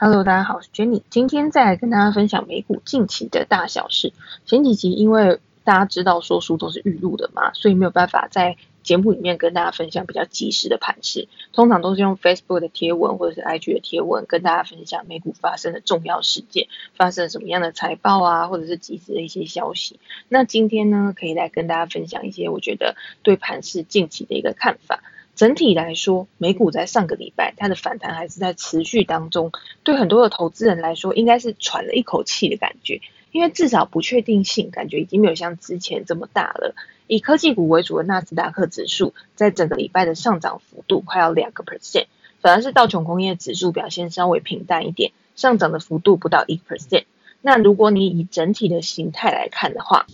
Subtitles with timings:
[0.00, 4.12] Hello，大家好，我是 Jenny，今天再来跟大家分享美股近期的大小事。
[4.46, 11.26] 前几集因为大家知道说书都是预录的嘛，所以没有办法在节目里面跟大家分享比较及时的盘势。
[11.52, 19.98] 通常都是用 Facebook 的贴文或者是 IG 的贴文跟大家分享美股发生的重要事件，发生什么样的财报啊，或者是及时的一些消息。
[20.28, 22.94] 那今天呢，可以来跟大家分享一些我觉得
[23.24, 25.02] 对盘势近期的一个看法。
[25.38, 29.52] 整体来说，美股在上个礼拜它的反弹还是在持续当中，
[29.84, 36.74] 对很多的投资人来说，应该是喘了一口气的感觉，因为至少不确定性感觉已经没有像之前这么大了。
[37.06, 42.06] 以科技股为主的纳斯达克指数，在整个礼拜的上涨幅度快要两个 percent，
[42.40, 47.04] 反而是道琼工业指数表现稍微平淡一点，上涨的幅度不到一 percent。
[47.42, 50.08] 那如果你以整体的形态来看的话，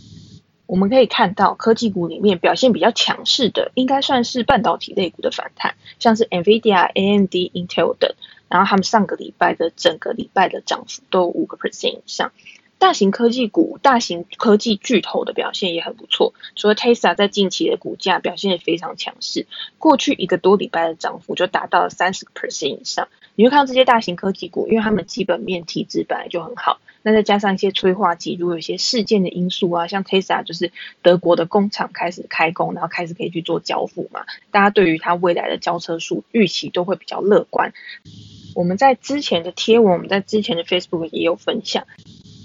[0.66, 8.14] 我们可以看到，科技股里面表现比较强势的，应该算是半导体类股的反弹，像是 NVIDIA、AMD、Intel 等。
[8.48, 12.32] 然后他们上个礼拜的整个礼拜的涨幅都五个 percent 以上。
[12.78, 16.34] 大型科技股、大型科技巨头的表现也很不错。
[16.54, 19.46] 除了 Tesla 在近期的股价表现也非常强势，
[19.78, 23.08] 过去一个多礼拜的涨幅就达到了三十个 percent 以上。
[23.36, 26.80] 你会看到这些大型科技股，因为他们基本面体质本来就很好。
[27.02, 37.72] 那再加上一些催化剂，如果有些事件的因素啊，像 Tesla 就是德国的工厂开始开工，然后开始可以去做交付嘛，大家对于它未来的交车数预期都会比较乐观。
[38.54, 41.86] 我们在之前的贴文，我们在之前的 Facebook 也有分享。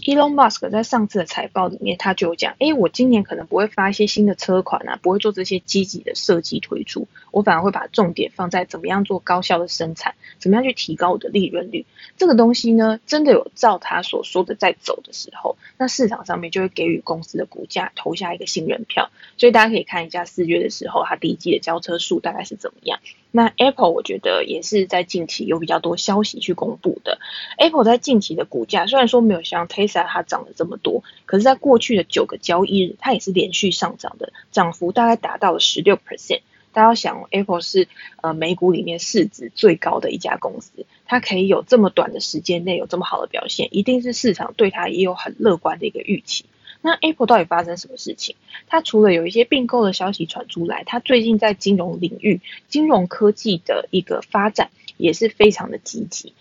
[0.06, 11.86] Elon Musk 在上次的财报里面，他就有讲，诶，我今年可能不会发一些新的车款啊，不会做这些积极的设计推出，我反而会把重点放在怎么样做高效的生产，怎么样去提高我的利润率。
[12.18, 19.12] 这个东西呢，真的有照他所说的在走的时候，那市场上面就会给予公司的股价投下一个信任票。
[19.38, 23.00] 所以大家可以看一下四月的时候，它第一季的交车数大概是怎么样。
[23.32, 27.20] 那 Apple 我觉得也是在近期有比较多消息去公布的。
[27.58, 36.42] Apple 在近期的股价虽然说没有像 Tesla 它涨了这么多，可是在过去的九个交易日，它也是连续上涨的，涨幅大概达到了十六 percent。
[36.72, 37.88] 大家想，Apple 是
[38.22, 46.46] 呃美股里面市值最高的一家公司，它可以有这么短的时间内有这么好的表现，一定是市场对它也有很乐观的一个预期。
[46.82, 48.36] 那 Apple 到底发生什么事情？
[48.68, 56.34] 它除了有一些并购的消息传出来，它最近在金融领域、金融科技的一个发展也是非常的积极。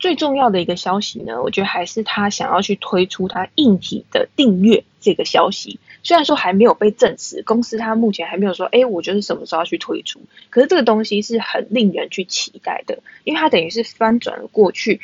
[0.00, 5.78] 最重要的一个消息呢，我觉得还是它想要去推出它硬体的订阅这个消息。
[6.04, 10.20] 虽然说还没有被证实，公司它目前还没有说，哎，我就是什么时候要去推出。
[10.50, 15.00] 可是这个东西是很令人去期待的，因为它等于是翻转了过去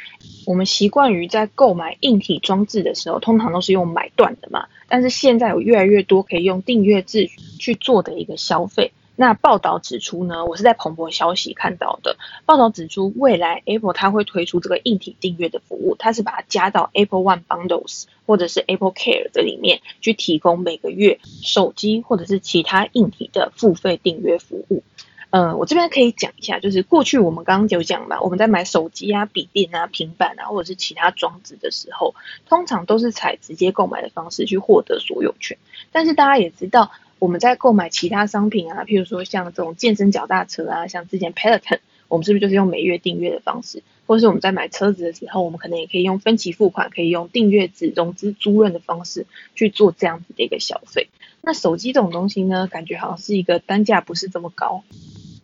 [0.47, 4.67] 我们习惯于在购买硬体装置的时候，通常都是用买断的嘛。
[4.89, 8.93] 但是现在有越来越多可以用订阅制去做的一个消费。
[9.21, 12.17] 那报道指出呢，我是在彭博消息看到的。
[12.47, 24.83] 报道指出，未来 Apple 它会推出这个硬体订阅的服务，它是把它加到 Apple One Bundles 或者是 Apple Care 的里面去提供每个月手机或者是其他硬体的付费订阅服务。
[25.29, 32.15] 呃，我这边可以讲一下，就是过去我们刚刚有讲嘛，我们在买手机啊、笔电啊、平板啊，或者是其他装置的时候，
[32.49, 35.59] 通常都是采直接购买的方式去获得所有权。
[35.93, 36.91] 但是大家也知道。
[37.21, 43.83] 我们在购买其他商品啊，譬如说像这种健身脚踏车啊，像之前 Peloton，我们是不是就是用每月订阅的方式？
[44.07, 51.09] 或者是我们在买车子的时候，我们可能也可以用分期付款，可以用订阅制、融资租赁的方式去做这样子的一个消费。
[51.43, 54.83] 那手机这种东西呢，感觉好像是一个单价不是这么高，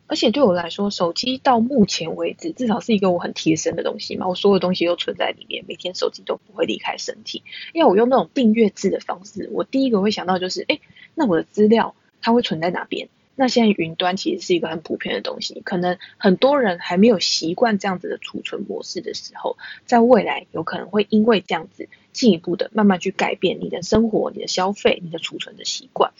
[0.08, 7.42] 而且对我来说，手机到目前为止至少是一个我很贴身的东西嘛，我所有东西都存在里面，每天手机都不会离开身体。
[7.72, 10.80] 因为我用那种订阅制的方式，我第一个会想到就是，诶。
[11.14, 13.08] 那我的资料它会存在哪边？
[13.38, 26.12] 那现在云端其实是一个很普遍的东西，可能很多人还没有习惯这样子的储存模式的时候，在未来有可能会因为这样子进一步的慢慢去改变你的生活、你的消费、你的储存的习惯。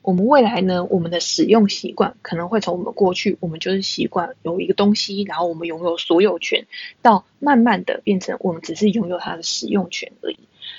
[0.00, 6.66] 我们未来呢，我们的使用习惯可能会从我们过去我们就是习惯有一个东西，然后我们拥有所有权，
[7.02, 10.38] 到慢慢的变成我们只是拥有它的使用权而已。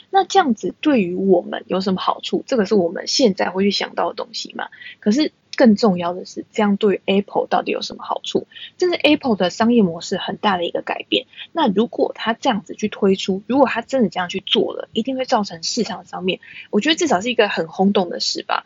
[0.10, 2.44] 那这样子对于我们有什么好处？
[2.48, 4.70] 这个是我们现在会去想到的东西嘛？
[5.00, 8.48] 可是更重要的是，这样对 Apple 到底有什么好处？
[8.78, 11.26] 这是 Apple 的商业模式很大的一个改变。
[11.52, 16.40] 那如果他这样子去推出，如果他真的这样去做了，一定会造成市场上面，
[16.70, 18.64] 我觉得至少是一个很轰动的事吧。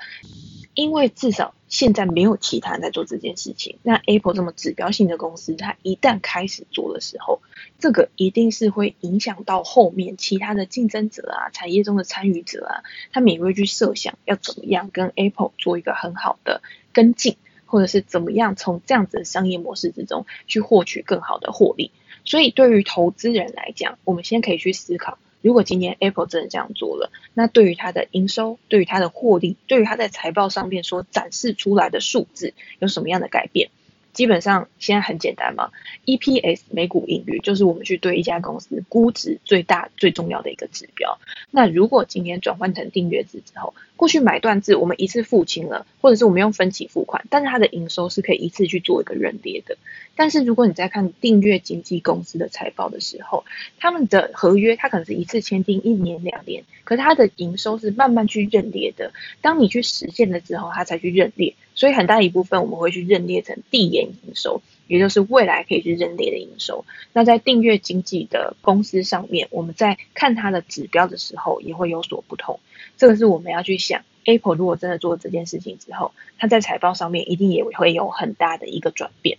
[0.76, 7.42] 因为至少现在没有其他人在做这件事情，那 Apple 这么指标性的公司，它一旦开始做的时候，
[7.78, 16.64] 这个一定是会影响到后面其他的竞争者啊、产业中的参与者啊，他们也会去设想要怎么样跟 Apple 做一个很好的
[16.94, 17.36] 跟进，
[17.66, 21.92] 或者是怎么样从这样子的商业模式之中去获取更好的获利。
[22.24, 33.72] 所以对于投资人来讲，我们先可以去思考，如果今年 Apple 真的这样做了，那对于它的营收、对于它的获利、对于它在财报上面所展示出来的数字有什么样的改变？
[34.14, 35.72] 基本上现在很简单嘛
[36.06, 41.20] ，EPS 每股盈余就是我们去对一家公司估值最大最重要的一个指标。
[41.50, 49.78] 那如果今天转换成订阅制之后，过去买断制我们一次付清了，或者是我们用分期付款，但是它的营收是可以一次去做一个认列的。
[50.16, 53.46] 但是如果你在看订阅经纪公司的财报的时候，
[53.80, 59.12] 他们的合约它可能是一次签订一年两年，可是它的营收是慢慢去认列的。
[59.42, 61.56] 当你去实现了之后，它才去认列。
[61.76, 66.86] 所以很大一部分我们会去认列成递延营收，也就是未来可以去认列的营收。
[67.14, 72.60] 那在订阅经济的公司上面，我们在看它的指标的时候也会有所不同。
[72.98, 79.38] 这个是我们要去想，Apple 如果真的做这件事情之后，它在财报上面一定也会有很大的一个转变。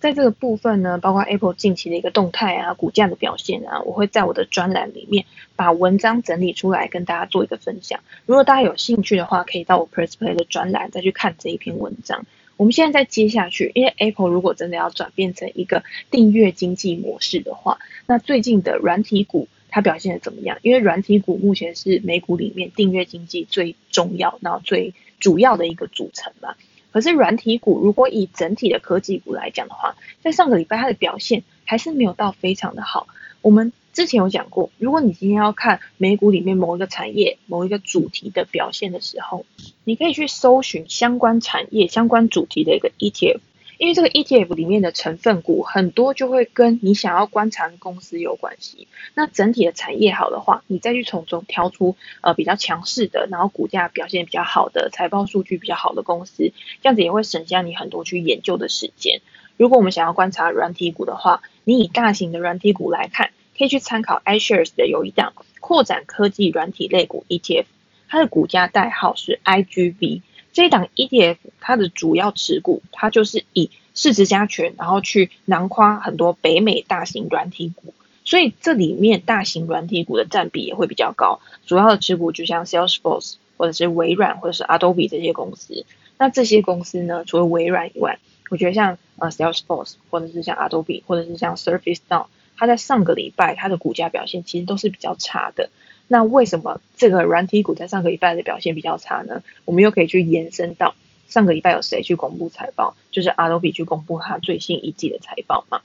[0.00, 5.26] 在这个部分呢，包括 Apple 近期的一个动态啊、股价的表现啊，我会在我的专栏里面
[5.56, 8.00] 把文章整理出来跟大家做一个分享。
[8.24, 12.24] 如果大家有兴趣的话，可以到我 Press Play 的专栏再去看这一篇文章。
[12.56, 20.58] 我们现在再接下去，因为 Apple 如果真的要转变成一个订阅经济模式的话，那最近的软体股它表现的怎么样？
[20.62, 26.54] 因为软体股目前是美股里面订阅经济最重要、然后最主要的一个组成嘛。
[26.92, 33.06] 可是软体股如果以整体的科技股来讲的话，在上个礼拜它的表现还是没有到非常的好。
[33.42, 39.46] 我们之前有讲过，如果你今天要看美股里面某一个产业、某一个主题的表现的时候，
[39.84, 43.40] 你可以去搜寻相关产业、相关主题的一个 ETF。
[43.80, 48.88] 因为这个 ETF 里面的成分股很多，就会跟你想要观察公司有关系。
[49.14, 59.22] 那整体的产业好的话，你再去从中挑出呃比较强势的，然后股价表现比较好的、财报数据比较好的公司，这样子也会省下你很多去研究的时间。
[59.56, 67.64] 如果我们想要观察软体股的话，你以大型的软体股来看，可以去参考 iShares 的有一档扩展科技软体类股 ETF，
[68.10, 70.20] 它的股价代号是 IGV。
[70.52, 77.94] 这一档 ETF 它的主要持股，它就是以市值加权，然后去囊括很多北美大型软体股，
[78.24, 81.40] 所以这里面大型软体股的占比也会比较高。
[81.66, 85.84] 主要的持股就像 Salesforce 或者是微软或者是 Adobe 这些公司。
[86.18, 88.18] 那这些公司呢，除了微软以外，
[88.50, 92.26] 我觉得像呃 Salesforce 或者是像 Adobe 或者是像 Surface Now
[92.56, 95.70] 它在上个礼拜它的股价表现其实都是比较差的。
[96.12, 99.44] 那为什么这个软体股在上个礼拜的表现比较差呢？
[99.64, 100.96] 我们又可以去延伸到
[101.28, 102.96] 上个礼拜有谁去公布财报？
[103.12, 105.82] 就是 Adobe 去公布它最新一季的财报嘛。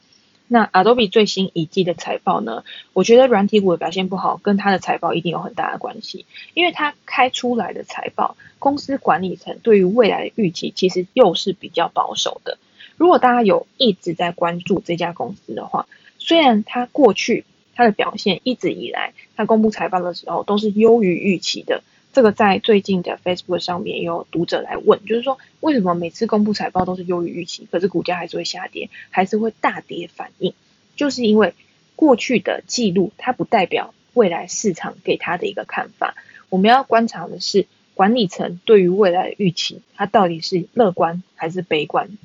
[0.48, 2.64] 那 Adobe 最新一季的财报呢，
[2.94, 6.26] 我觉得软体股的表现不好，跟它的财报一定有很大的关系，
[6.56, 12.58] 因为它开出来的财报，公司管理层对于未来的预期其实又是比较保守的。
[12.98, 15.86] 如果大家有一直在关注这家公司的话，
[16.18, 17.46] 虽然它过去
[17.76, 21.84] 它的表现一直以来，它公布财报的时候都是优于预期的。
[22.14, 30.54] 这个在最近的 Facebook 上面也有读者来问，就是说为什么每次公布财报都是优于预期，可是股价还是会下跌，还是会大跌反应？
[30.96, 31.54] 就是因为
[31.98, 36.16] 过去的记录它不代表未来市场给它的一个看法。
[36.48, 42.18] 我们要观察的是管理层对于未来的预期，它到底是乐观还是悲观？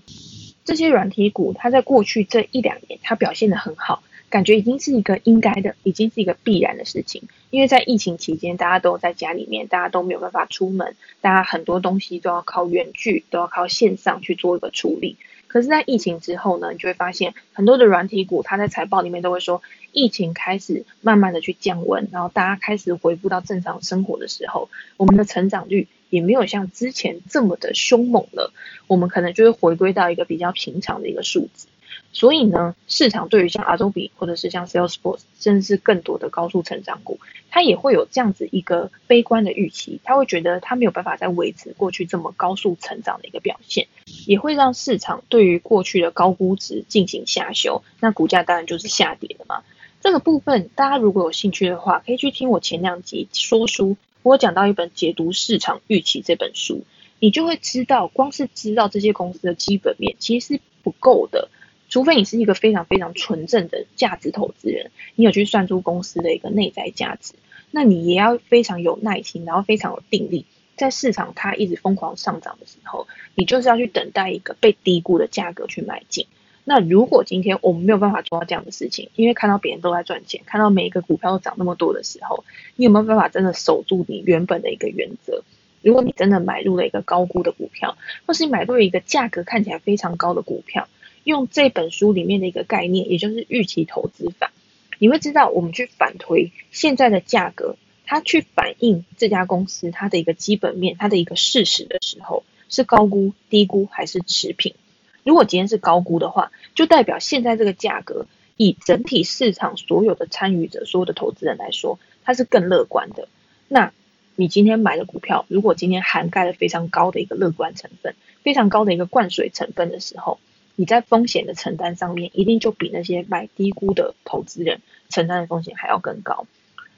[0.64, 4.04] 这些软体股它在过去这一两年它表现得很好。
[4.30, 7.24] 感觉已经是一个应该的，已经是一个必然的事情。
[7.50, 15.16] 因为在疫情期间，大家都在家里面，大家都没有办法出门，大家很多东西都要靠远距，都要靠线上去做一个处理。
[15.48, 28.52] 可是，在疫情之后呢，你就会发现很多的软体股，它在财报里面都会说，疫情开始慢慢的去降温，然后大家开始恢复到正常生活的时候，我们的成长率也没有像之前这么的凶猛了，
[28.86, 31.66] 我们可能就会回归到一个比较平常的一个数字。
[32.12, 43.86] 所以呢，市场对于像 Adobe 或者是像 Salesforce，甚至是更多的高速成长股，它也会有这样子一个悲观的预期，它会觉得它没有办法再维持过去这么高速成长的一个表现，
[44.26, 49.62] 也会让市场对于过去的高估值进行下修，那股价当然就是下跌了嘛。
[50.00, 56.82] 这个部分大家如果有兴趣的话，可以去听我前两集说书，我讲到一本解读市场预期这本书，
[57.20, 61.48] 你就会知道，光是知道这些公司的基本面其实是不够的。
[61.90, 67.34] 除非你是一个非常非常纯正的价值投资人，你有去算出公司的一个内在价值，
[67.70, 76.26] 那你也要非常有耐心，然后非常有定力，在市场它一直疯狂上涨的时候，你就是要去等待一个被低估的价格去买进。
[76.62, 82.44] 那如果今天我们没有办法做到这样的事情，因为看到别人都在赚钱，看到每一个股票都涨那么多的时候，
[82.76, 85.42] 你有没有办法真的守住你原本的一个原则？
[85.82, 90.86] 如果你真的买入了一个高估的股票，或是你买入了一个价格看起来非常高的股票，
[91.24, 94.52] 用这本书里面的一个概念，也就是预期投资法，
[94.98, 104.74] 你会知道我们去反推现在的价格，它去反映这家公司它的一个基本面、它的一个事实的时候，是高估、低估还是持平？
[105.22, 113.28] 如果今天是高估的话，就代表现在这个价格，以整体市场所有的参与者、所有的投资人来说，它是更乐观的。
[113.68, 113.92] 那
[114.36, 120.40] 你今天买的股票，如果今天涵盖了非常高的一个乐观成分，非常高的一个灌水成分的时候，
[120.76, 126.46] 你在风险的承担上面，一定就比那些买低估的投资人承担的风险还要更高。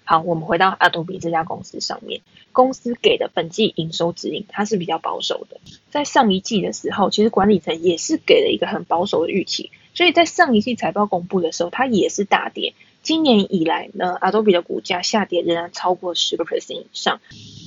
[0.05, 5.61] 好，我们回到 Adobe 这家公司上面，公司给的本季营收指引，它是比较保守的。
[5.91, 12.75] 在上一季的时候，其实管理层也是给了一个很保守的预期，所以在上一季财报公布的时候，它也是大跌。
[13.02, 17.21] 今年以来呢，Adobe 的股价下跌仍然超过十个 percent 以上。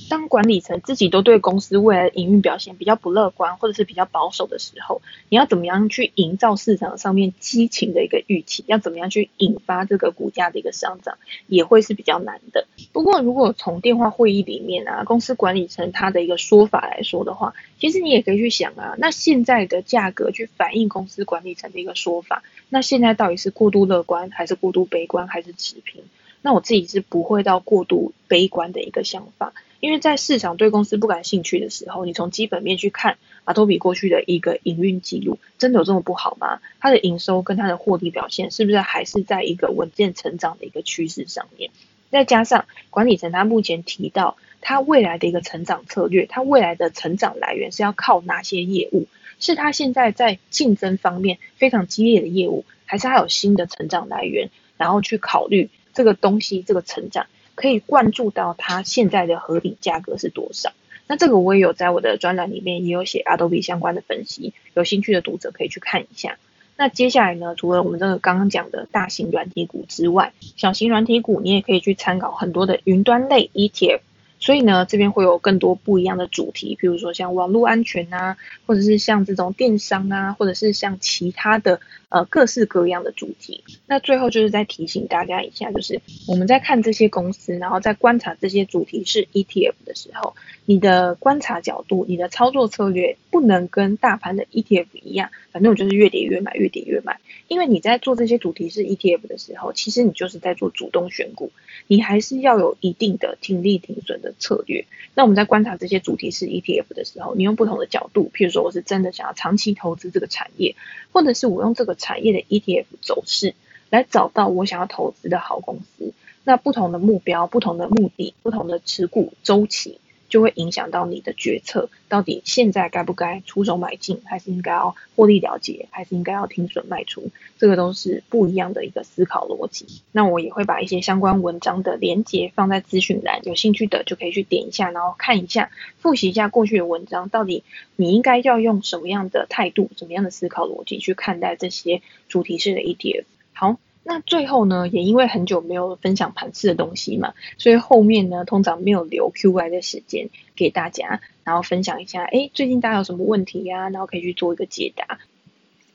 [0.08, 8.62] 当管理层自己都对公司未来的营运表现比较不乐观，或者是比较保守的时候，你要怎么样去营造市场上面激情的一个预期？
[8.68, 12.68] 要怎么样去引发这个股价的一个上涨，也会是比较难的。
[12.92, 26.02] 不过，如果从电话会议里面啊，公司管理层他的一个说法来说的话，其实你也可以去想啊，那现在的价格去反映公司管理层的一个说法，那现在到底是过度乐观，还是过度悲观，还是持平？
[26.42, 29.52] 那我自己是不会到过度悲观的一个想法。
[29.78, 36.60] 因为在市场对公司不感兴趣的时候，你从基本面去看，Adobe 过去的一个营运记录，真的有这么不好吗？
[36.80, 41.70] 它的营收跟它的获利表现，是不是还是在一个稳健成长的一个趋势上面？
[42.10, 49.06] 再加上管理层他目前提到，他未来的一个成长策略，他未来的成长来源是要靠哪些业务？
[49.38, 54.50] 是他现在在竞争方面非常激烈的业务，还是他有新的成长来源？
[54.76, 57.26] 然后去考虑这个东西，这个成长。
[57.54, 60.74] 可以灌注到它现在的合理价格是多少？
[61.06, 66.36] 那这个我也有在我的专栏里面也有写 Adobe 相关的分析，有兴趣的读者可以去看一下。
[66.76, 74.00] 那接下来呢，除了我们这个刚刚讲的大型软体股之外，小型软体股你也可以去参考很多的云端类 ETF。
[74.38, 81.80] 所以呢，这边会有更多不一样的主题，比如说像网络安全啊，或者是像这种电商啊，或者是像其他的
[82.10, 83.64] 呃各式各样的主题。
[83.86, 97.18] 那最后就是再提醒大家一下，就是我们在看这些公司，然后在观察这些主题是 ETF 的时候，你的观察角度、你的操作策略不能跟大盘的 ETF 一样，反正我就是越跌越买，越跌越买。
[97.48, 101.50] 因为你在做这些主题式 ETF 的时候，其实你就是在做主动选股，
[101.86, 104.84] 你还是要有一定的停利停损的策略。
[105.14, 110.76] 那我们在观察这些主题式 ETF 的时候，你用不同的角度，譬如说我是真的想要长期投资这个产业，
[111.10, 113.54] 或者是我用这个产业的 ETF 走势
[113.88, 116.12] 来找到我想要投资的好公司。
[116.44, 120.00] 那不同的目标、不同的目的、不同的持股周期。
[120.28, 127.30] 就会影响到你的决策，到底现在该不该出手买进，还是应该要获利了结，还是应该要停损卖出？
[127.58, 130.02] 这个都是不一样的一个思考逻辑。
[130.12, 137.64] 那我也会把一些相关文章的连接放在资讯栏，有兴趣的就可以去点一下，然后看一下，复习一下过去的文章，到底
[137.96, 143.24] 你应该要用什么样的态度、怎么样的思考逻辑去看待这些主题式的 ETF。
[143.52, 143.76] 好。
[144.08, 153.88] 那最后呢，也因为很久没有分享盘式的东西嘛，所以后面呢，通常没有留 Q Y 的时间给大家，然后分享一下，诶，最近大家有什么问题呀？
[153.90, 155.18] 然后可以去做一个解答。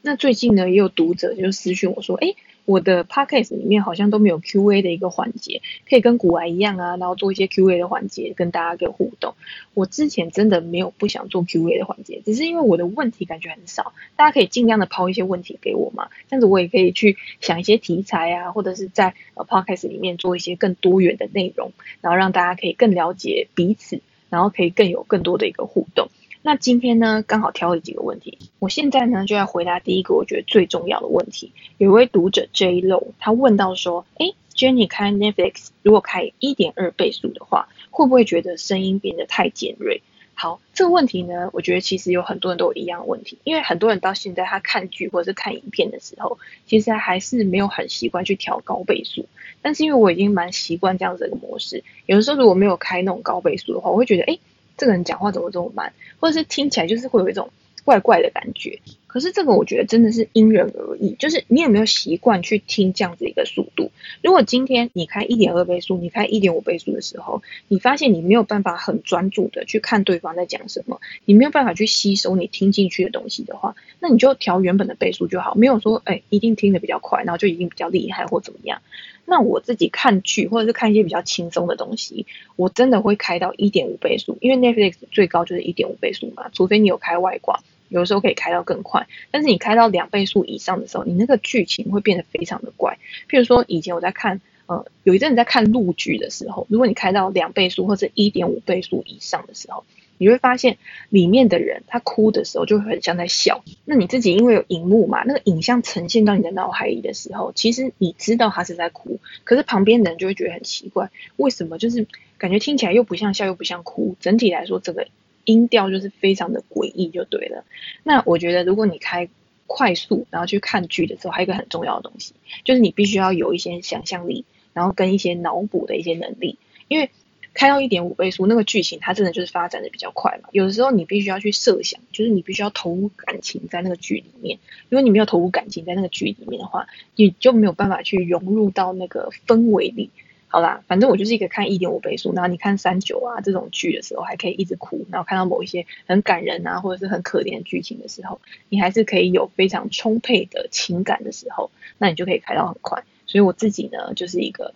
[0.02, 2.36] 那最近呢，也有读者就私讯我说，诶。
[2.66, 9.34] 我的 podcast 里面好像都没有 Q&A 的一个环节，可以跟古玩一样啊，然后做一些 Q&A 的环节跟大家给互动。
[9.74, 26.10] 我之前真的没有不想做 Q&A 的环节，只是因为我的问题感觉很少，大家可以尽量的抛一些问题给我嘛，这样子我也可以去想一些题材啊，或者是在呃 podcast 里面做一些更多元的内容，然后让大家可以更了解彼此，然后可以更有更多的一个互动。
[26.44, 28.40] 那今天呢，刚好挑了几个问题。
[28.58, 31.52] 我现在呢，就要回答第一个我觉得最重要的问题。
[31.78, 40.02] 有一位读者 J Lo 他问到说：“诶，Jenny 开 Netflix 如果开一点二倍速的话，会不会觉得声音变得太尖锐？”
[40.34, 49.28] 好，这个问题呢，我觉得其实有很多人都有一样的问题，因为很多人到现在他看剧或者是看影片的时候，其实还是没有很习惯去调高倍速。
[49.62, 54.40] 但是因为我已经蛮习惯这样子的模式，有的时候如果没有开那种高倍速的话，我会觉得诶。
[54.78, 57.52] 这个人讲话怎么这么慢，或者是听起来就是会有一种
[57.84, 58.80] 怪怪的感觉。
[59.12, 63.92] 可是这个我觉得真的是因人而异，就是你有没有习惯去听这样子一个速度？
[64.24, 78.82] 如果今天你开一点二倍速，你开一点五倍速的时候，你发现你没有办法很专注的去看对方在讲什么，你没有办法去吸收你听进去的东西的话，那你就调原本的倍速就好，没有说哎一定听得比较快，然后就一定比较厉害或怎么样。
[79.26, 82.26] 那我自己看剧或者是看一些比较轻松的东西，
[82.56, 87.62] 我真的会开到一点五倍速，因为 Netflix 最高就是一点五倍速嘛，除非你有开外挂。
[87.92, 89.08] 有时候可以开到更快。
[89.30, 92.98] 但是你开到两倍速以上的时候，你那个剧情会变得非常的怪。
[93.30, 99.84] 譬如说，以前我在看，呃，有一阵子在看陆剧的时候，如果你开到两倍速或者一点五倍速以上的时候，
[100.18, 100.78] 你会发现
[101.10, 103.64] 里面的人他哭的时候就会很像在笑。
[103.86, 112.06] 那你自己因为有荧幕嘛，那个影像呈现到你的脑海里的时候，其实你知道他是在哭，可是旁边的人就会觉得很奇怪，为什么就是
[112.38, 114.16] 感觉听起来又不像笑又不像哭？
[114.20, 115.08] 整体来说，这个
[115.46, 117.66] 音调就是非常的诡异，就对了。
[118.04, 119.30] 那我觉得如果你开
[119.68, 122.34] 快速然后去看剧的时候，还有一个很重要的东西，
[122.64, 126.58] 就是你必须要有一些想象力，然后跟一些脑补的一些能力，
[126.88, 127.10] 因为。
[127.54, 130.48] 开到一点五倍速，那个剧情它真的就是发展的比较快嘛。
[130.54, 134.58] 有的时候你必须要去设想，就是你必须要投入感情在那个剧里面。
[134.88, 140.12] 如果你没有投入感情在那个剧里面的话，你就没有办法去融入到那个氛围里。
[140.52, 145.06] 好啦，反正我就是一个看一点五倍速，然后你看三九啊这种剧的时候，还可以一直哭。
[145.10, 153.04] 然后看到某一些很感人啊，或者是很可怜的剧情的时候，你还是可以有非常充沛的情感的时候，那你就可以开到很快。
[153.26, 154.74] 所以我自己呢，就是一个。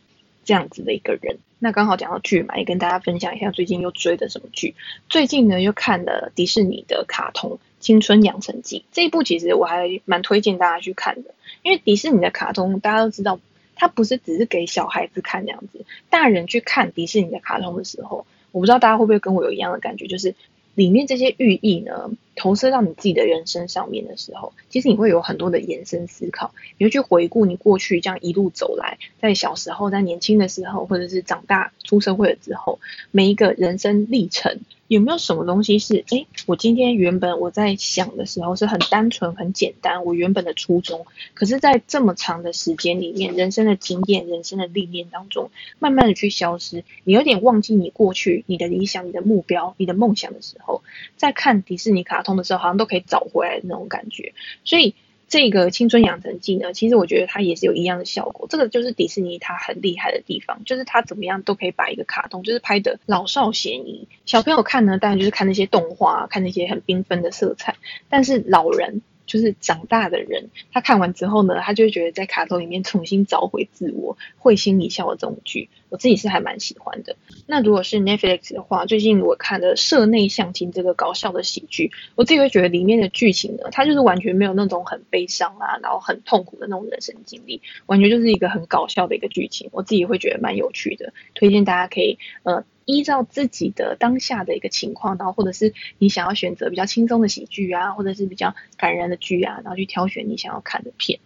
[0.48, 4.76] 这样子的一个人，那刚好讲到剧嘛，也跟大家分享一下最近又追的什么剧。
[5.10, 13.40] 最近呢又看了迪士尼的卡通《青春养成记》这一部，其实我还蛮推荐大家去看的，因为迪士尼的卡通大家都知道，
[13.76, 20.34] 它不是只是给小孩子看这样子，大人去看迪士尼的卡通的时候，我不知道大家会不会跟我有一样的感觉，就是。
[20.76, 34.60] 里面这些寓意呢，投射到你自己的人生上面的时候，其实你会有很多的延伸思考，你会去回顾你过去这样一路走来，在小时候、在年轻的时候，或者是长大出社会了之后，每一个人生历程。
[34.88, 45.50] 有没有什么东西是，诶，我今天原本我在想的时候是很单纯、很简单，我原本的初衷，可是，在这么长的时间里面，人生的经验、人生的历练当中，
[45.80, 50.84] 慢慢的去消失，你有点忘记你过去、你的理想、你的目标、你的梦想的时候，
[51.18, 54.94] 在看迪士尼卡通的时候，好像都可以找回来的那种感觉，所以。
[55.28, 58.48] 这个青春养成记呢，其实我觉得它也是有一样的效果。
[58.50, 64.08] 这个就是迪士尼它很厉害的地方，就是它怎么样都可以把一个卡通，就是拍的老少咸宜。
[64.26, 67.76] 小朋友看呢，当然就是看那些动画，看那些很缤纷的色彩，
[68.10, 69.02] 但是老人。
[69.36, 77.18] 就是长大的人，他看完之后呢，他就会觉得在卡通里面重新找回自我，会心一笑的这种剧，我自己是还蛮喜欢的。
[77.46, 92.64] 那如果是 Netflix 的话，最近我看的《社内相亲》这个搞笑的喜剧，我自己会觉得里面的剧情呢，它就是完全没有那种很悲伤啊，然后很痛苦的那种人生经历，完全就是一个很搞笑的一个剧情，我自己会觉得蛮有趣的，推荐大家可以呃。
[92.86, 101.20] 依照自己的当下的一个情况，然后或者是你想要选择比较轻松的喜剧啊，或者是比较感人的剧啊，然后去挑选你想要看的片。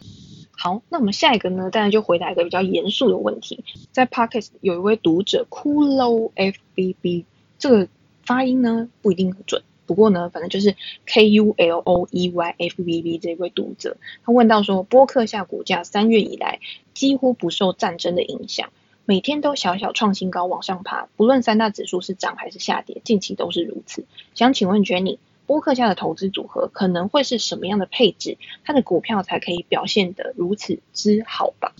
[0.52, 3.64] 好，那我们下一个呢，当然就回答一个比较严肃的问题。
[3.92, 7.24] 在 Podcast 有一位读者，Kulow FBB，
[7.58, 7.88] 这个
[8.24, 16.60] 发音呢不一定很准，不过呢，反正就是 K U L O E Y F B B 这位读者，他问到说，波克夏股价三月以来
[16.92, 18.70] 几乎不受战争的影响。
[19.10, 24.04] 每天都小小创新高往上爬，不论三大指数是涨还是下跌，近期都是如此。
[24.36, 31.72] 想请问 Jenny，波克夏的投资组合可能会是什么样的配置，它的股票才可以表现得如此之好吧？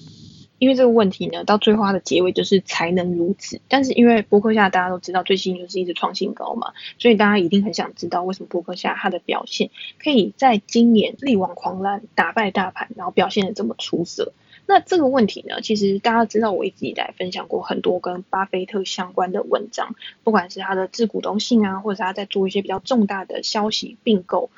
[0.59, 3.61] 因为这个问题呢，到最后它的结尾就是才能如此。
[3.69, 9.71] 但是因为波克夏大家都知道最近就是一直创新高嘛，所以大家一定很想知道为什么波克夏它的表现
[10.03, 14.33] 可以在今年力挽狂澜，打败大盘，然后表现得这么出色。
[14.73, 24.49] 那这个问题呢，其实大家知道，我一直以来分享过很多跟巴菲特相关的文章，不管是他的致股东信啊，或者他在做一些比较重大的消息并购，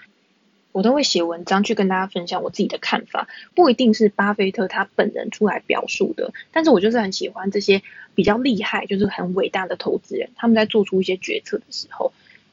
[0.73, 7.81] 我都会写文章去跟大家分享我自己的看法，不一定是巴菲特他本人出来表述的，但是我就是很喜欢这些
[8.15, 12.13] 比较厉害，就是很伟大的投资人，他们在做出一些决策的时候。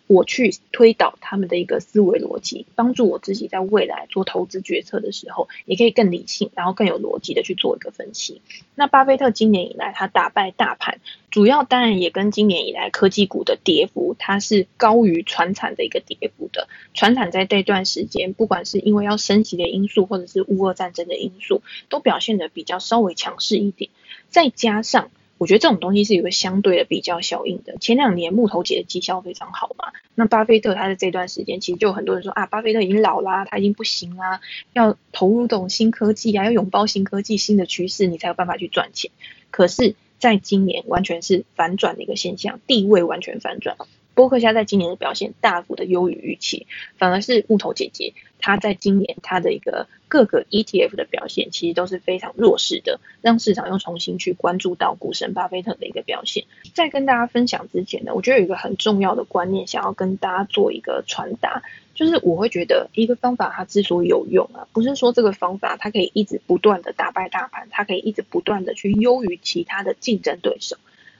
[0.09, 8.41] 我去推导他们的一个思维逻辑，帮助我自己在未来做投资决策的时候，也可以更理性，然后更有逻辑的去做一个分析。
[8.73, 16.67] 那巴菲特今年以来他打败大盘，主要当然也跟今年以来科技股的跌幅，它是高于传产的一个跌幅的。
[16.95, 23.91] 传产在这段时间，不管是因为要升息的因素，或者是乌俄战争的因素，都表现得比较稍微强势一点，
[24.27, 25.11] 再加上。
[25.39, 27.77] 我觉得这种东西是有个相对的比较效应的。
[27.77, 34.41] 前两年木头姐的绩效非常好嘛，那巴菲特他在这段时间，其实就有很多人说啊，巴菲特已经老啦，他已经不行啦，
[34.73, 39.09] 要投入这种新科技啊，要拥抱新科技、新的趋势，你才有办法去赚钱。
[39.49, 43.77] 可是，在今年完全是反转的一个现象，地位完全反转。
[44.19, 56.43] 波克夏在今年的表现大幅的优于预期，反而是木头姐姐，她在今年她的一个各个 ETF 的表现其实都是非常弱势的，让市场又重新去关注到股神巴菲特的一个表现。
[56.73, 61.63] 在跟大家分享之前呢，我觉得有一个很重要的观念想要跟大家做一个传达，
[61.95, 70.75] 就是我会觉得一个方法它之所以有用啊，不是说这个方法它可以一直不断的打败大盘，它可以一直不断的去优于其他的竞争对手，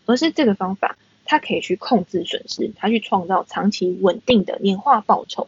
[0.05, 0.97] 而是这个方法。
[1.29, 5.47] 他可以去控制损失，他去创造长期稳定的年化报酬。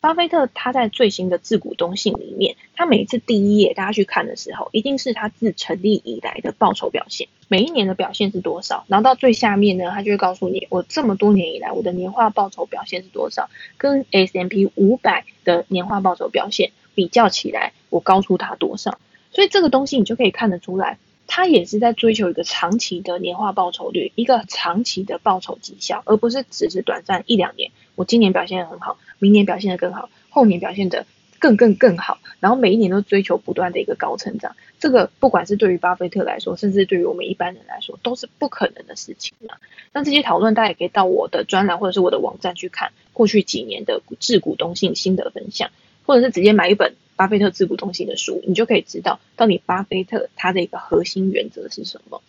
[0.00, 8.84] 巴菲特他在最新的致股东信里面，他每一次第一页大家去看的时候，一定是他自成立以来的报酬表现，每一年的表现是多少。
[8.88, 18.98] 然后到最下面呢，他就会告诉你，我这么多年以来我的年化报酬表现是多少，跟 S&P 500的年化报酬表现比较起来，我高出他多少。
[19.30, 20.98] 所以这个东西你就可以看得出来。
[21.32, 27.70] 他也是在追求一个长期的年化报酬率，一个长期的报酬绩效，而不是只是短暂一两年。
[27.94, 31.06] 我今年表现得很好，明年表现得更好，后年表现得
[31.38, 34.56] 更更更好，然后每一年都追求不断的一个高成长。
[34.80, 39.60] 这个不管是对于巴菲特来说，甚至对于我们一般人来说，都是不可能的事情啊。
[39.92, 45.70] 那这些讨论大家也可以到我的专栏或者是我的网站去看过去几年的致股东信心得分享，
[46.06, 46.96] 或者是直接买一本。
[47.20, 52.22] 巴菲特致股东信的书，你就可以知道到底巴菲特他的一个核心原则是什么。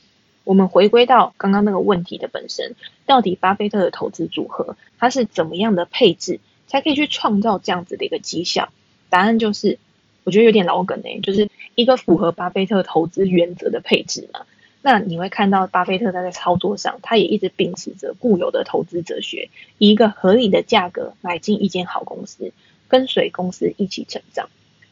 [0.43, 2.75] 我们回归到刚刚那个问题的本身，
[3.05, 8.73] 到底巴菲特的投资组合它是怎么样的配置，才可以去创造这样子的一个绩效？
[9.09, 9.79] 答案就是，
[10.25, 14.41] 我觉得有点老梗诶，就是一个符合巴菲特投资原则的配置嘛。
[14.81, 22.51] 那你会看到巴菲特他在操作上，他也一直秉持着固有的投资哲学，以一个合理的价格买进一间好公司，
[22.89, 24.49] 跟随公司一起成长。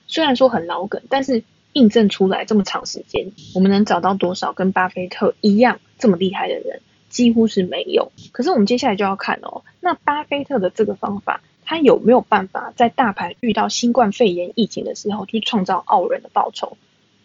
[0.10, 1.44] 虽然说很老梗，但是
[1.74, 8.12] 印证出来这么长时间，我们能找到多少跟巴菲特一样这么厉害的人，几乎是没有。
[8.32, 16.76] 可是我们接下来就要看哦，那巴菲特的这个方法，他有没有办法在大盘遇到新冠肺炎疫情的时候去创造傲人的报酬？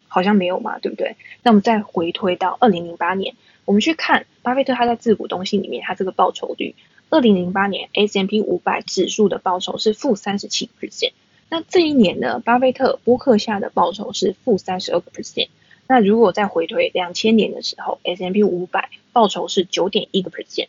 [0.06, 1.16] 好像没有嘛，对不对？
[1.42, 6.74] 那我们再回推到二零零八年，我们去看巴菲特他在自股东西里面，他这个报酬率，
[7.08, 11.12] 二零零八年 S M P 五百指数的报酬是负三十七 percent。
[11.54, 15.50] 那这一年呢，巴菲特波克夏的报酬是负三十二个 percent。
[15.86, 20.66] 那如果再回推两千年的时候，S M P 五百报酬是九点一个 percent。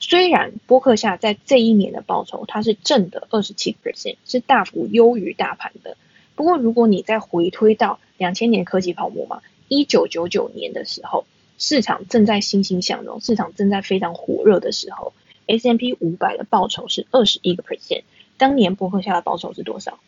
[0.00, 5.98] 虽然波克夏在这一年的报酬它是正的二十七个 percent，是大幅优于大盘的。
[6.34, 11.26] 不过如果你再回推到两千年科技泡沫嘛，一九九九年的时候，
[11.58, 15.12] 市场正在欣欣向荣，市场正在非常火热的时候
[15.46, 18.04] ，S M P 五百的报酬是二十一个 percent。
[18.38, 19.98] 当年波克夏的报酬是多少？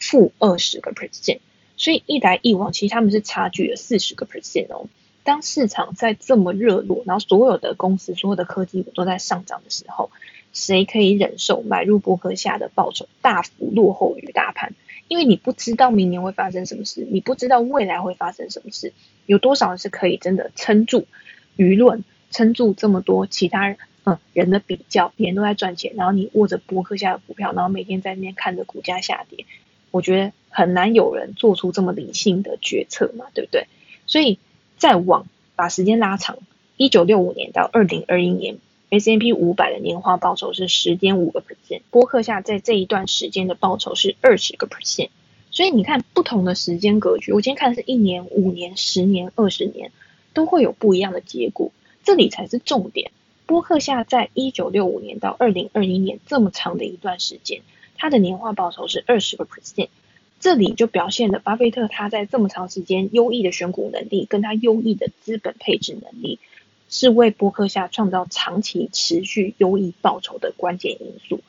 [0.00, 1.38] 负二十个 percent，
[1.76, 4.88] 所以一来一往，其实他们是差距了四十个 percent 哦。
[5.22, 10.10] 当市场在这么热络，然后所有的公司、所有的科技股都在上涨的时候，
[10.52, 14.74] 谁可以忍受买入波克夏的报酬大幅落后于大盘？
[15.08, 18.94] 因为你不知道明年会发生什么事，你不知道未来会发生什么事，
[19.26, 21.06] 有多少人是可以真的撑住
[21.56, 29.44] 舆论，撑住这么多其他人嗯人的比较，别人都在赚钱，然后你握着波克夏的股票，然后每天在那边看着股价下跌。
[29.90, 33.66] 我觉得很难有人做出这么理性的决策嘛，对不对？
[34.06, 34.38] 所以
[34.78, 35.26] 再往
[35.56, 36.38] 把时间拉长，
[36.76, 45.10] 一九六五年到二零二一年，S M P 五百的年化报酬是十点五个 percent，波克夏在这一段时间的报酬是二十个 percent。
[45.52, 49.90] 所以你看，不同的时间格局，我今天看的是一年、五年、十年、二十年，
[50.32, 51.72] 都会有不一样的结果。
[52.04, 53.10] 这里才是重点。
[53.46, 57.62] 波克夏在一九六五年到二零二一年这么长的一段时间。
[58.00, 59.90] 他的年化报酬是二十个 percent，
[60.40, 66.38] 这里就表现了巴菲特他在这么长时间优异的选股能力，跟他优异的资本配置能力，
[66.88, 71.40] 是为伯克夏创造长期持续优异报酬的关键因素。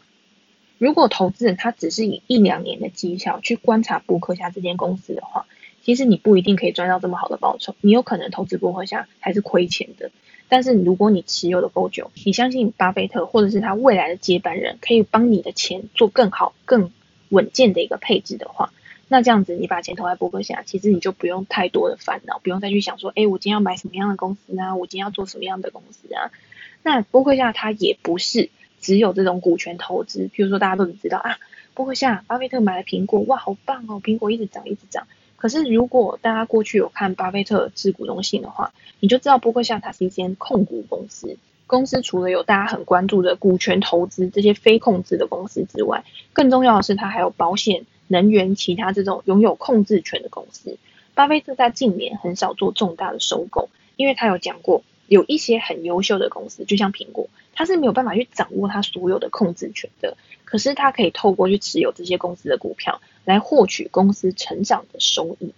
[0.78, 5.46] 如果投资人他只是以一两年的绩效去观察伯克夏这间公司的话，
[5.84, 10.12] 其实你不一定可以赚到这么好的报酬，你有可能投资伯克夏还是亏钱的。
[10.54, 16.92] 但是如果你持有的够久，你相信巴菲特或者是他未来的接班人可以帮你的钱做更好、更
[17.30, 18.74] 稳健的一个配置的话，
[19.08, 24.76] 那这样子你把钱投在波克夏，其实你就不用太多的烦恼，不用再去想说，哎，我今天要买什么样的公司啊？
[24.76, 26.32] 我今天要做什么样的公司啊？
[26.84, 28.50] 那波克夏它也不是
[28.82, 31.38] 只有这种股权投资，譬如说大家都知道啊，
[31.76, 35.08] 波克夏巴菲特买了苹果，哇，好棒哦，苹果一直涨，一直涨。
[35.42, 41.36] 可是，如果大家过去有看巴菲特致股东信的话，你就知道波克夏它是一间控股公司。
[41.66, 50.78] 公司除了有大家很关注的股权投资这些非控制的公司之外，更重要的是它还有保险、能源、其他这种拥有控制权的公司。
[51.16, 60.16] 巴菲特在近年很少做重大的收购，因为他有讲过，有一些很优秀的公司，就像苹果，它是没有办法去掌握它所有的控制权的。
[60.46, 65.54] 可是它可以透过去持有这些公司的股票，来获取公司成长的收益。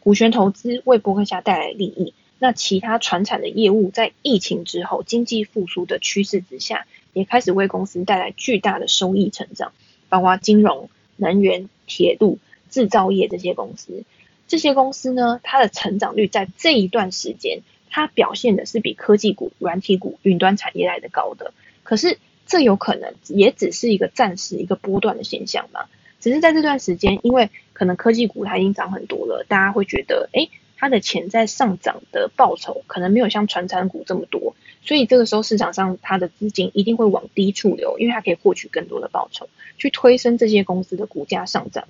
[0.00, 9.72] 股权投资为波克夏带来利益，那其他传产的业务在疫情之后经济复苏的趋势之下，也开始为公司带来巨大的收益成长，
[10.08, 12.38] 包括金融、能源、铁路、
[12.70, 14.04] 制造业这些公司。
[14.46, 21.52] 这些公司呢，它的成长率在这一段时间，它表现的是比科技股、软体股、云端产业来的高的。
[21.82, 25.86] 可是这有可能也只是一个暂时一个波段的现象嘛？
[26.20, 39.48] 只是在这段时间，因为可能科技股它已经涨很多了，大家会觉得，诶，它的潜在上涨的报酬可能没有像传产股这么多，所以这个时候市场上它的资金一定会往低处流，因为它可以获取更多的报酬，
[39.78, 41.86] 去推升这些公司的股价上涨。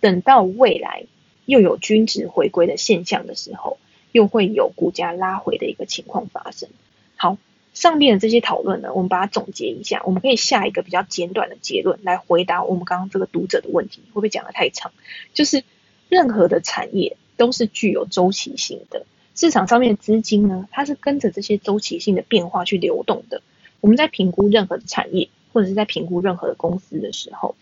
[0.00, 1.04] 等到未来
[1.44, 3.78] 又有均值回归的现象的时候，
[4.12, 6.68] 又会有股价拉回的一个情况发生。
[7.16, 7.38] 好。
[7.76, 14.92] 上面的这些讨论呢，我们把它总结一下，我们可以下一个比较简短的结论来回答我们刚刚这个读者的问题，会不会讲得太长？
[15.34, 15.62] 就是
[16.08, 23.42] 任何的产业都是具有周期性的，市场上面的资金呢，它是跟着这些周期性的变化去流动的。
[23.82, 27.56] 我们在评估任何的产业或者是在评估任何的公司的时候，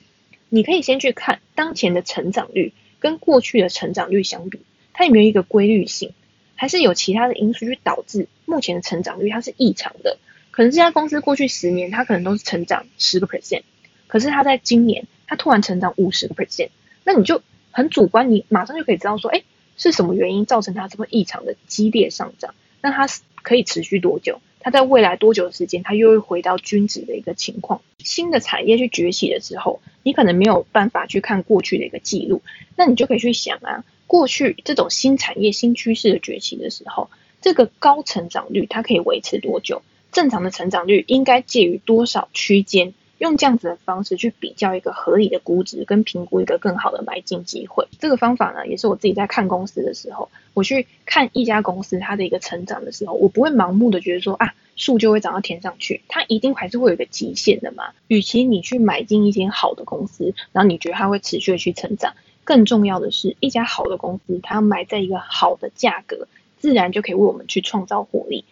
[0.48, 4.60] 你可以先去看当前的成长率跟过去的成长率相比，
[4.92, 6.12] 它有没有一个规律性。
[6.54, 10.18] 还是有其他的因素去导致目前的成长率它是异常的，
[10.50, 13.62] 可能这家公司过去十年它可能都是成长十个 percent，
[14.06, 16.68] 可是它在今年它突然成长五十个 percent，
[17.04, 19.42] 那你就很主观，你马上就可以知道说，哎，
[19.76, 22.54] 是什么原因造成它这么异常的激烈上涨？
[22.80, 23.08] 那它
[23.42, 24.40] 可以持续多久？
[24.60, 27.82] 它在未来多久的时间它又会回到均值的一个情况？
[27.98, 32.42] 新的产业去崛起的时候，你可能没有办法去看过去的一个记录，
[32.76, 33.84] 那你就可以去想啊。
[34.14, 37.10] 过去这种新产业、新趋势的崛起的时候，
[37.42, 39.82] 这个高成长率它可以维持多久？
[40.12, 42.94] 正常的成长率应该介于多少区间？
[43.18, 47.88] 用这样子的方式去比较一个合理的估值，跟评估一个更好的买进机会。
[47.98, 57.90] 这个方法呢，也是我自己在看公司的时候，我去看一家公司它的一个成长的时候，我不会盲目的觉得说啊，树就会长到天上去，它一定还是会有一个极限的嘛。
[58.06, 62.14] 与其你去买进一间好的公司，然后你觉得它会持续的去成长。
[62.44, 66.28] 更重要的是，一家好的公司，它要买在一个好的价格，
[66.58, 68.44] 自然就可以为我们去创造获利。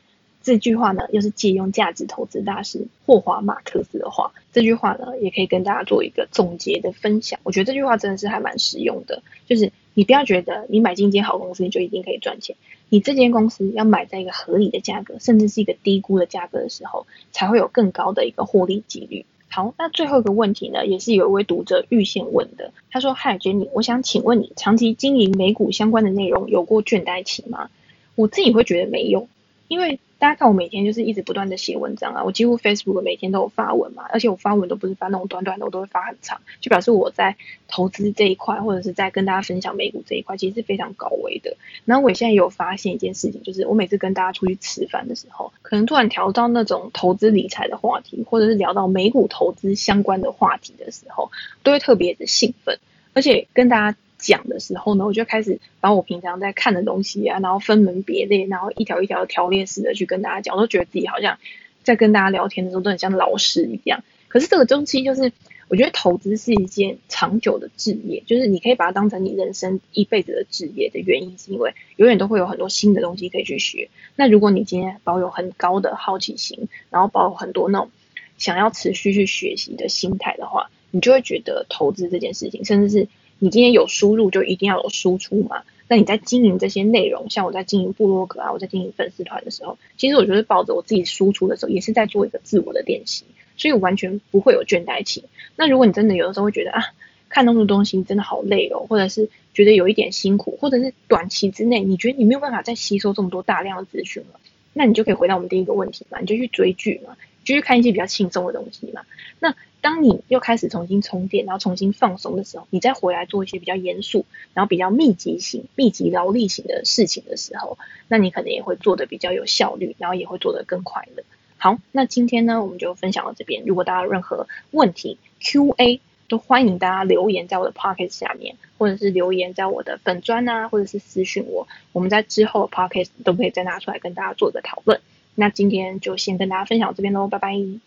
[0.43, 4.33] 这句话呢，又是借用价值投资大师霍华马克斯的话。
[4.53, 7.39] 这句话呢，也可以跟大家做一个总结的分享。
[7.45, 12.57] 我觉得这句话真的是还蛮实用的，就是你不要觉得你买进一间好公司，你就一定可以赚钱。
[12.89, 19.25] 你这间公司要买在一个合理的价格，甚至是一个低估的价格的时候，才会有更高的一个获利几率。
[19.55, 22.73] 好，那最后一个问题呢，也是有一位读者预先问的。
[22.91, 27.69] 他说：“嗨，Jenny，我想请问你，长期经营美股相关的内容有过倦怠期吗？”
[28.17, 29.29] 我自己会觉得没有，
[29.69, 29.99] 因为。
[30.19, 41.57] 大家看我每天就是一直不断的写文章啊，我几乎 Facebook 每天都有发文嘛，而且我发文都不是发那种短短的，我都会发很长，就表示我在投资这一块或者是在跟大家分享美股这一块，其实是非常高危的。
[41.87, 51.33] 然后我现在有发现一件事情，就是我每次跟大家出去吃饭的时候，可能突然调到那种投资理财的话题，或者是聊到美股投资相关的话题的时候，
[51.65, 52.79] 都会特别的兴奋，
[53.13, 53.99] 而且跟大家。
[54.23, 61.39] 讲的时候呢，我就开始把我平常在看的东西啊，然后分门别类，然后一条一条的条列式的去跟大家讲，我都觉得自己好像
[61.83, 64.03] 在跟大家聊天的时候都很像老师一样。
[64.29, 65.31] 可是这个周期就是，
[65.69, 73.91] 我觉得投资是一件长久的职业，就是你可以把它当成你人生一辈子的职业的原因，是因为永远都会有很多新的东西可以去学。
[74.17, 77.91] 那如果你今天保有很高的好奇心，然后保有很多那种
[78.39, 83.09] 想要持续去学习的心态的话，你就会觉得投资这件事情，甚至是。
[83.45, 85.65] 你今天有输入，就一定要有输出嘛？
[85.89, 93.25] 那你在经营这些内容，像我在经营部落格啊，我在经营粉丝团的时候，其实我觉得抱着我自己输出的时候，也是在做一个自我的练习，
[93.57, 95.25] 所以我完全不会有倦怠期。
[95.57, 96.85] 那如果你真的有的时候会觉得啊，
[97.29, 104.39] 看那么多东西真的好累哦，或者是觉得有一点辛苦，或者是短期之内你觉得你没有办法再吸收这么多大量的资讯了，
[104.73, 109.03] 那你就可以回到我们第一个问题嘛，你就去追剧嘛，就去看一些比较轻松的东西嘛。
[109.39, 114.25] 那当你又开始重新充电，然后重新放松的时候，你再回来做一些比较严肃，
[114.55, 121.25] 然后比较密集型、密集劳力型的事情的时候，那你可能也会做的比较有效率，然后也会做得更快乐。
[121.59, 123.65] 好，那今天呢，我们就分享到这边。
[123.67, 135.01] 如果大家有任何问题，Q&A 都欢迎大家留言在我的 Podcast 下面，或者是留言在我的粉专啊，或者是私讯我，我们在之后的 Podcast 都可以再拿出来跟大家做一个讨论。
[135.35, 137.81] 那今天就先跟大家分享这边喽，拜拜。